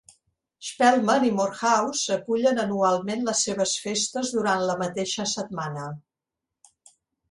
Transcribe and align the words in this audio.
Spelman 0.69 1.25
i 1.27 1.29
Morehouse 1.39 2.15
acullen 2.17 2.63
anualment 2.65 3.23
les 3.29 3.45
seves 3.51 3.77
festes 3.87 4.35
durant 4.41 4.69
la 4.73 4.81
mateixa 4.85 5.31
setmana. 5.39 5.89